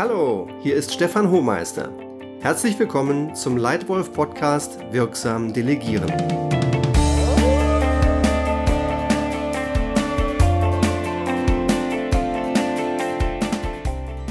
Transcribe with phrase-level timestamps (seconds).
[0.00, 1.92] Hallo, hier ist Stefan Hohmeister.
[2.40, 6.10] Herzlich willkommen zum Leitwolf Podcast Wirksam Delegieren.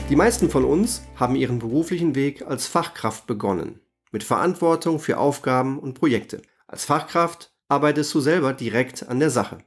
[0.09, 3.79] Die meisten von uns haben ihren beruflichen Weg als Fachkraft begonnen,
[4.11, 6.41] mit Verantwortung für Aufgaben und Projekte.
[6.65, 9.59] Als Fachkraft arbeitest du selber direkt an der Sache.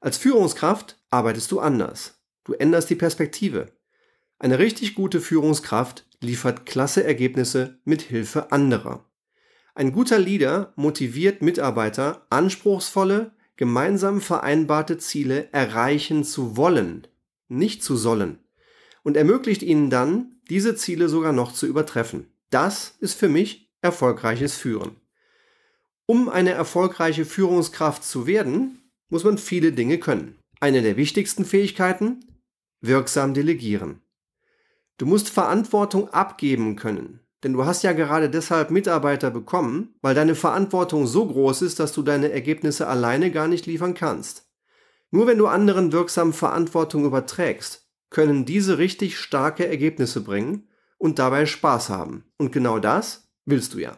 [0.00, 2.18] Als Führungskraft arbeitest du anders.
[2.44, 3.72] Du änderst die Perspektive.
[4.42, 9.08] Eine richtig gute Führungskraft liefert klasse Ergebnisse mit Hilfe anderer.
[9.76, 17.06] Ein guter Leader motiviert Mitarbeiter, anspruchsvolle, gemeinsam vereinbarte Ziele erreichen zu wollen,
[17.46, 18.40] nicht zu sollen,
[19.04, 22.26] und ermöglicht ihnen dann, diese Ziele sogar noch zu übertreffen.
[22.50, 24.96] Das ist für mich erfolgreiches Führen.
[26.04, 30.40] Um eine erfolgreiche Führungskraft zu werden, muss man viele Dinge können.
[30.58, 32.24] Eine der wichtigsten Fähigkeiten?
[32.80, 34.00] Wirksam delegieren.
[35.02, 37.18] Du musst Verantwortung abgeben können.
[37.42, 41.92] Denn du hast ja gerade deshalb Mitarbeiter bekommen, weil deine Verantwortung so groß ist, dass
[41.92, 44.48] du deine Ergebnisse alleine gar nicht liefern kannst.
[45.10, 51.46] Nur wenn du anderen wirksam Verantwortung überträgst, können diese richtig starke Ergebnisse bringen und dabei
[51.46, 52.22] Spaß haben.
[52.38, 53.96] Und genau das willst du ja.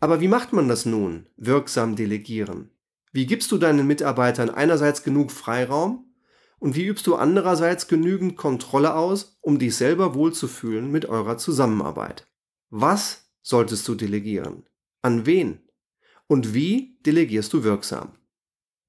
[0.00, 2.70] Aber wie macht man das nun, wirksam delegieren?
[3.12, 6.07] Wie gibst du deinen Mitarbeitern einerseits genug Freiraum
[6.58, 12.26] und wie übst du andererseits genügend Kontrolle aus, um dich selber wohlzufühlen mit eurer Zusammenarbeit?
[12.70, 14.64] Was solltest du delegieren?
[15.02, 15.60] An wen?
[16.26, 18.12] Und wie delegierst du wirksam?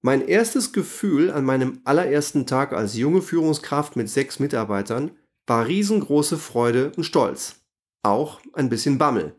[0.01, 5.11] Mein erstes Gefühl an meinem allerersten Tag als junge Führungskraft mit sechs Mitarbeitern
[5.45, 7.55] war riesengroße Freude und Stolz.
[8.03, 9.35] Auch ein bisschen Bammel.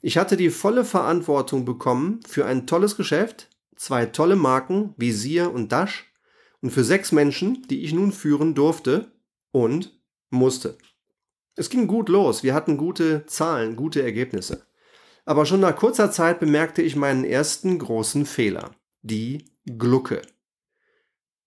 [0.00, 5.70] Ich hatte die volle Verantwortung bekommen für ein tolles Geschäft, zwei tolle Marken, Visier und
[5.70, 6.11] Dash,
[6.62, 9.12] und für sechs Menschen, die ich nun führen durfte
[9.50, 10.78] und musste.
[11.54, 14.66] Es ging gut los, wir hatten gute Zahlen, gute Ergebnisse.
[15.24, 18.70] Aber schon nach kurzer Zeit bemerkte ich meinen ersten großen Fehler,
[19.02, 20.22] die Glucke.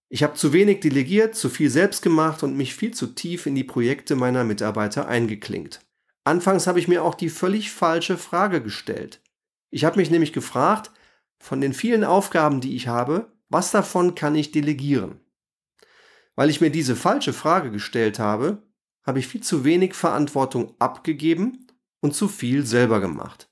[0.08, 3.56] Ich habe zu wenig delegiert, zu viel selbst gemacht und mich viel zu tief in
[3.56, 5.82] die Projekte meiner Mitarbeiter eingeklinkt.
[6.24, 9.22] Anfangs habe ich mir auch die völlig falsche Frage gestellt.
[9.72, 10.92] Ich habe mich nämlich gefragt,
[11.40, 15.22] von den vielen Aufgaben, die ich habe, was davon kann ich delegieren?
[16.36, 18.64] Weil ich mir diese falsche Frage gestellt habe,
[19.02, 21.66] habe ich viel zu wenig Verantwortung abgegeben
[22.02, 23.50] und zu viel selber gemacht.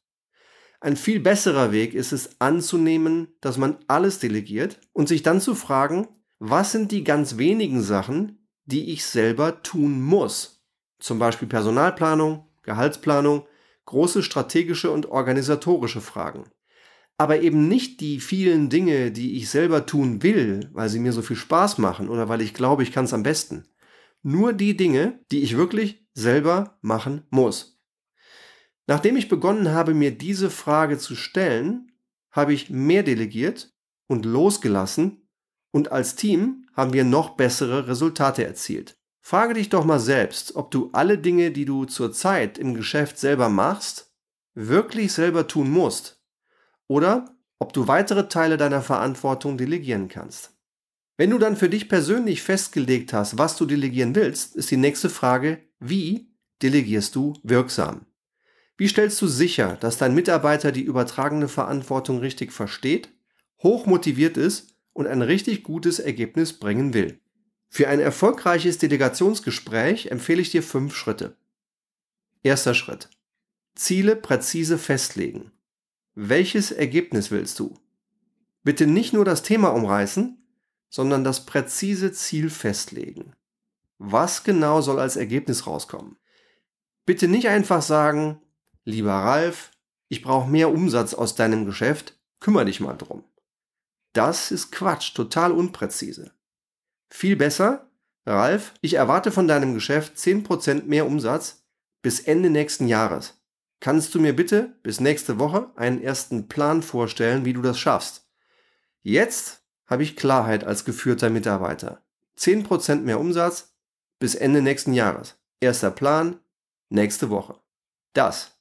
[0.82, 5.56] Ein viel besserer Weg ist es anzunehmen, dass man alles delegiert und sich dann zu
[5.56, 10.66] fragen, was sind die ganz wenigen Sachen, die ich selber tun muss?
[11.00, 13.48] Zum Beispiel Personalplanung, Gehaltsplanung,
[13.86, 16.44] große strategische und organisatorische Fragen
[17.24, 21.22] aber eben nicht die vielen Dinge, die ich selber tun will, weil sie mir so
[21.22, 23.64] viel Spaß machen oder weil ich glaube, ich kann es am besten.
[24.24, 27.82] Nur die Dinge, die ich wirklich selber machen muss.
[28.88, 31.94] Nachdem ich begonnen habe, mir diese Frage zu stellen,
[32.30, 33.74] habe ich mehr delegiert
[34.08, 35.30] und losgelassen
[35.72, 38.98] und als Team haben wir noch bessere Resultate erzielt.
[39.22, 43.48] Frage dich doch mal selbst, ob du alle Dinge, die du zurzeit im Geschäft selber
[43.48, 44.12] machst,
[44.56, 46.20] wirklich selber tun musst
[46.94, 50.52] oder ob du weitere Teile deiner Verantwortung delegieren kannst.
[51.18, 55.10] Wenn du dann für dich persönlich festgelegt hast, was du delegieren willst, ist die nächste
[55.10, 56.28] Frage, wie
[56.62, 58.06] delegierst du wirksam?
[58.78, 63.10] Wie stellst du sicher, dass dein Mitarbeiter die übertragene Verantwortung richtig versteht,
[63.64, 67.20] hoch motiviert ist und ein richtig gutes Ergebnis bringen will?
[67.70, 71.38] Für ein erfolgreiches Delegationsgespräch empfehle ich dir fünf Schritte.
[72.44, 73.10] Erster Schritt.
[73.74, 75.52] Ziele präzise festlegen.
[76.16, 77.74] Welches Ergebnis willst du?
[78.64, 80.38] Bitte nicht nur das Thema umreißen,
[80.90, 83.34] sondern das präzise Ziel festlegen.
[83.98, 86.18] Was genau soll als Ergebnis rauskommen?
[87.06, 88.40] Bitte nicht einfach sagen,
[88.86, 89.72] lieber Ralf,
[90.08, 93.24] ich brauche mehr Umsatz aus deinem Geschäft, kümmere dich mal drum.
[94.14, 96.32] Das ist Quatsch, total unpräzise.
[97.10, 97.90] Viel besser,
[98.26, 101.64] Ralf, ich erwarte von deinem Geschäft 10% mehr Umsatz
[102.04, 103.43] bis Ende nächsten Jahres.
[103.84, 108.26] Kannst du mir bitte bis nächste Woche einen ersten Plan vorstellen, wie du das schaffst?
[109.02, 112.02] Jetzt habe ich Klarheit als geführter Mitarbeiter.
[112.38, 113.76] 10% mehr Umsatz
[114.20, 115.36] bis Ende nächsten Jahres.
[115.60, 116.40] Erster Plan
[116.88, 117.60] nächste Woche.
[118.14, 118.58] Das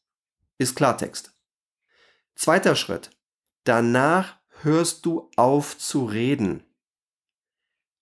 [0.59, 1.33] ist Klartext.
[2.35, 3.11] Zweiter Schritt.
[3.63, 6.65] Danach hörst du auf zu reden.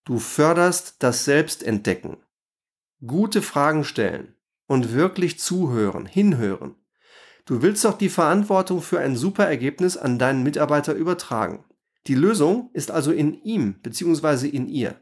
[0.04, 2.16] Du förderst das Selbstentdecken.
[3.06, 4.34] Gute Fragen stellen
[4.66, 6.79] und wirklich zuhören, hinhören.
[7.50, 11.64] Du willst doch die Verantwortung für ein super Ergebnis an deinen Mitarbeiter übertragen.
[12.06, 14.46] Die Lösung ist also in ihm bzw.
[14.46, 15.00] in ihr.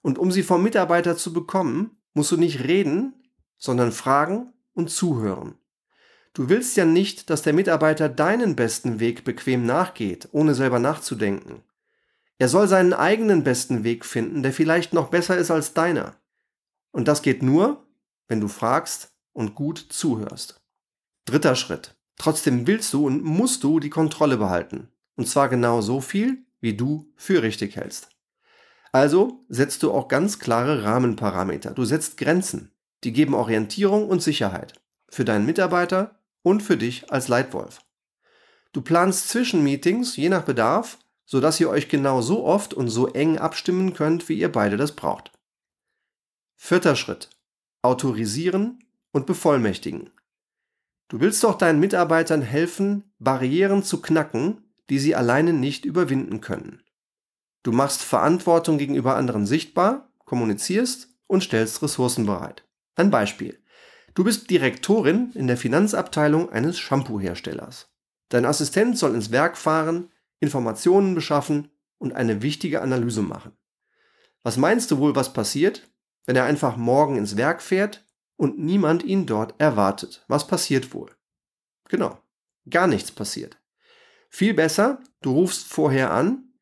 [0.00, 3.12] Und um sie vom Mitarbeiter zu bekommen, musst du nicht reden,
[3.58, 5.56] sondern fragen und zuhören.
[6.32, 11.62] Du willst ja nicht, dass der Mitarbeiter deinen besten Weg bequem nachgeht, ohne selber nachzudenken.
[12.38, 16.16] Er soll seinen eigenen besten Weg finden, der vielleicht noch besser ist als deiner.
[16.90, 17.86] Und das geht nur,
[18.28, 20.59] wenn du fragst und gut zuhörst.
[21.24, 21.96] Dritter Schritt.
[22.16, 24.88] Trotzdem willst du und musst du die Kontrolle behalten.
[25.16, 28.08] Und zwar genau so viel, wie du für richtig hältst.
[28.92, 31.72] Also setzt du auch ganz klare Rahmenparameter.
[31.72, 32.72] Du setzt Grenzen.
[33.04, 34.74] Die geben Orientierung und Sicherheit.
[35.08, 37.80] Für deinen Mitarbeiter und für dich als Leitwolf.
[38.72, 43.38] Du planst Zwischenmeetings je nach Bedarf, sodass ihr euch genau so oft und so eng
[43.38, 45.32] abstimmen könnt, wie ihr beide das braucht.
[46.56, 47.30] Vierter Schritt.
[47.82, 50.10] Autorisieren und bevollmächtigen.
[51.10, 56.84] Du willst doch deinen Mitarbeitern helfen, Barrieren zu knacken, die sie alleine nicht überwinden können.
[57.64, 62.64] Du machst Verantwortung gegenüber anderen sichtbar, kommunizierst und stellst Ressourcen bereit.
[62.94, 63.58] Ein Beispiel.
[64.14, 67.90] Du bist Direktorin in der Finanzabteilung eines Shampoo-Herstellers.
[68.28, 73.50] Dein Assistent soll ins Werk fahren, Informationen beschaffen und eine wichtige Analyse machen.
[74.44, 75.90] Was meinst du wohl, was passiert,
[76.26, 78.04] wenn er einfach morgen ins Werk fährt
[78.40, 80.24] und niemand ihn dort erwartet?
[80.26, 81.10] Was passiert wohl?
[81.90, 82.18] Genau,
[82.70, 83.58] gar nichts passiert.
[84.30, 86.54] Viel besser, du rufst vorher an,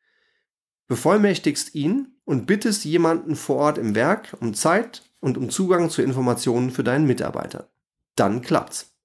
[0.89, 6.03] bevollmächtigst ihn und bittest jemanden vor Ort im Werk um Zeit und um Zugang zu
[6.03, 7.71] Informationen für deinen Mitarbeiter.
[8.17, 8.97] Dann klappt's.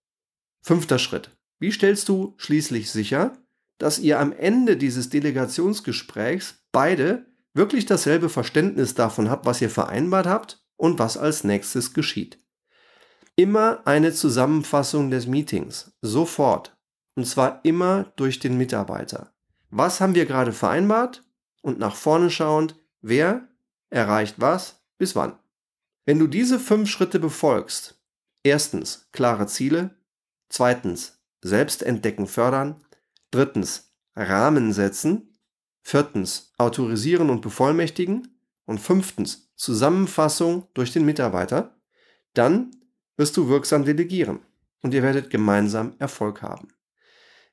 [0.64, 1.30] Fünfter Schritt.
[1.60, 3.34] Wie stellst du schließlich sicher,
[3.78, 10.26] dass ihr am Ende dieses Delegationsgesprächs beide wirklich dasselbe Verständnis davon habt, was ihr vereinbart
[10.26, 12.43] habt und was als nächstes geschieht?
[13.36, 16.78] Immer eine Zusammenfassung des Meetings, sofort.
[17.16, 19.34] Und zwar immer durch den Mitarbeiter.
[19.70, 21.24] Was haben wir gerade vereinbart?
[21.62, 23.48] Und nach vorne schauend, wer
[23.90, 25.38] erreicht was bis wann.
[26.06, 28.00] Wenn du diese fünf Schritte befolgst,
[28.44, 29.96] erstens klare Ziele,
[30.50, 32.84] zweitens Selbstentdecken fördern,
[33.32, 35.38] drittens Rahmen setzen,
[35.82, 41.76] viertens autorisieren und bevollmächtigen und fünftens Zusammenfassung durch den Mitarbeiter,
[42.34, 42.72] dann
[43.24, 44.40] wirst du wirksam delegieren
[44.82, 46.68] und ihr werdet gemeinsam Erfolg haben.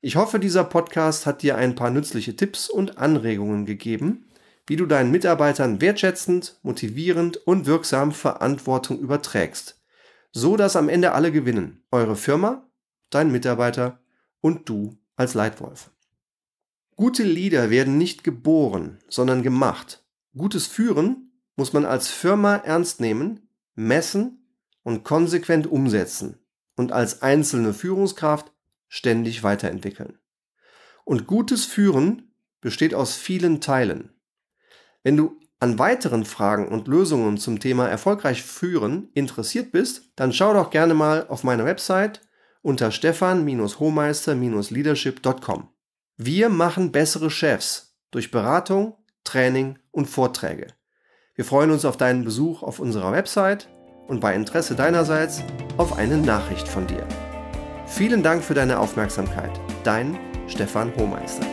[0.01, 4.27] Ich hoffe, dieser Podcast hat dir ein paar nützliche Tipps und Anregungen gegeben,
[4.67, 9.81] wie du deinen Mitarbeitern wertschätzend, motivierend und wirksam Verantwortung überträgst,
[10.33, 11.85] so dass am Ende alle gewinnen.
[11.93, 12.69] Eure Firma,
[13.11, 14.01] dein Mitarbeiter
[14.41, 15.93] und du als Leitwolf.
[16.97, 20.03] Gute Leader werden nicht geboren, sondern gemacht.
[20.37, 24.40] Gutes Führen muss man als Firma ernst nehmen, messen
[24.83, 26.39] und konsequent umsetzen
[26.77, 28.53] und als einzelne Führungskraft
[28.89, 30.19] ständig weiterentwickeln.
[31.05, 34.15] Und gutes Führen besteht aus vielen Teilen.
[35.03, 40.55] Wenn du an weiteren Fragen und Lösungen zum Thema erfolgreich führen interessiert bist, dann schau
[40.55, 42.23] doch gerne mal auf meine Website
[42.63, 45.69] unter stefan-hohmeister-leadership.com.
[46.17, 50.69] Wir machen bessere Chefs durch Beratung, Training und Vorträge.
[51.35, 53.69] Wir freuen uns auf deinen Besuch auf unserer Website
[54.09, 55.43] und bei Interesse deinerseits
[55.77, 57.07] auf eine Nachricht von dir.
[57.87, 59.51] Vielen Dank für deine Aufmerksamkeit.
[59.85, 61.47] Dein Stefan Hohmeister.